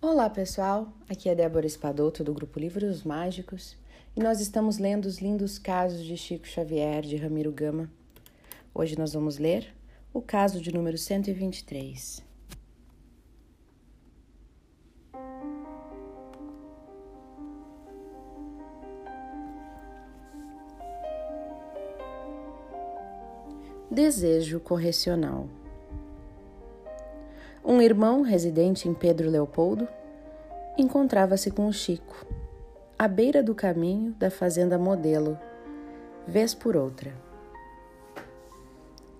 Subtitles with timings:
[0.00, 3.76] Olá pessoal, aqui é Débora Espadoto do Grupo Livros Mágicos
[4.14, 7.90] e nós estamos lendo os lindos casos de Chico Xavier de Ramiro Gama.
[8.72, 9.74] Hoje nós vamos ler
[10.14, 12.22] o caso de número 123.
[23.90, 25.48] Desejo correcional.
[27.64, 29.88] Um irmão residente em Pedro Leopoldo
[30.76, 32.24] encontrava-se com o Chico,
[32.96, 35.36] à beira do caminho da fazenda Modelo,
[36.26, 37.12] vez por outra.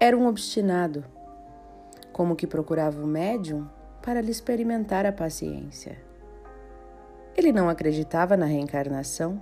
[0.00, 1.04] Era um obstinado,
[2.10, 3.68] como que procurava o médium
[4.02, 5.96] para lhe experimentar a paciência.
[7.36, 9.40] Ele não acreditava na reencarnação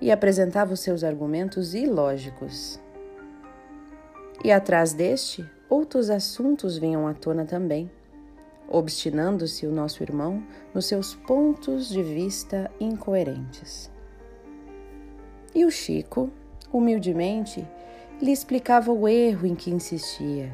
[0.00, 2.80] e apresentava os seus argumentos ilógicos.
[4.44, 7.90] E atrás deste, outros assuntos vinham à tona também
[8.68, 10.42] obstinando-se o nosso irmão
[10.74, 13.90] nos seus pontos de vista incoerentes.
[15.54, 16.30] E o Chico,
[16.72, 17.66] humildemente,
[18.20, 20.52] lhe explicava o erro em que insistia,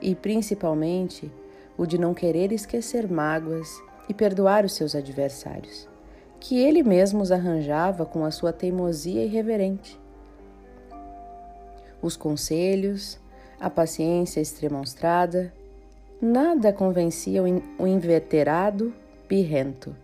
[0.00, 1.30] e principalmente
[1.76, 5.88] o de não querer esquecer mágoas e perdoar os seus adversários,
[6.38, 9.98] que ele mesmo os arranjava com a sua teimosia irreverente.
[12.02, 13.18] Os conselhos,
[13.58, 15.52] a paciência extremonstrada,
[16.26, 18.94] Nada convencia o inveterado
[19.28, 19.94] birrento,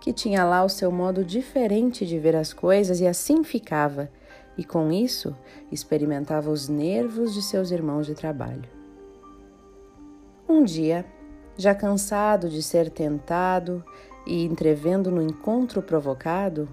[0.00, 4.10] que tinha lá o seu modo diferente de ver as coisas e assim ficava,
[4.56, 5.36] e com isso
[5.70, 8.64] experimentava os nervos de seus irmãos de trabalho.
[10.48, 11.04] Um dia,
[11.58, 13.84] já cansado de ser tentado
[14.26, 16.66] e entrevendo no encontro provocado,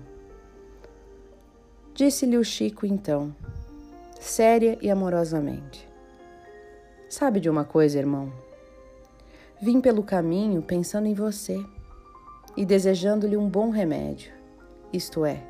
[1.94, 3.36] disse-lhe o Chico então,
[4.18, 5.86] séria e amorosamente:
[7.10, 8.32] Sabe de uma coisa, irmão?
[9.64, 11.66] Vim pelo caminho pensando em você
[12.58, 14.30] e desejando-lhe um bom remédio,
[14.92, 15.42] isto é,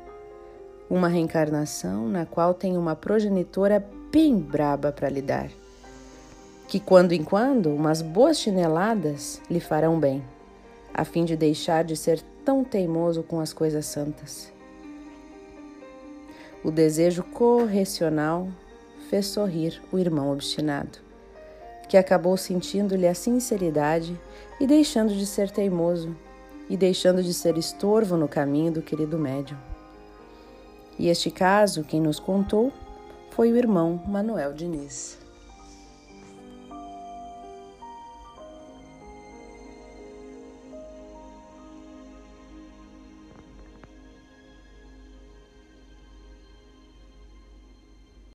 [0.88, 5.50] uma reencarnação na qual tem uma progenitora bem braba para lhe dar,
[6.68, 10.22] que quando em quando umas boas chineladas lhe farão bem,
[10.94, 14.52] a fim de deixar de ser tão teimoso com as coisas santas.
[16.62, 18.46] O desejo correcional
[19.10, 21.02] fez sorrir o irmão obstinado
[21.88, 24.18] que acabou sentindo-lhe a sinceridade
[24.60, 26.16] e deixando de ser teimoso
[26.68, 29.58] e deixando de ser estorvo no caminho do querido médium.
[30.98, 32.72] E este caso, quem nos contou,
[33.30, 35.23] foi o irmão Manuel Diniz.